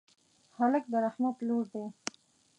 هلک 0.57 0.83
د 0.91 0.93
رحمت 1.05 1.35
لور 1.47 1.65
دی. 1.73 1.85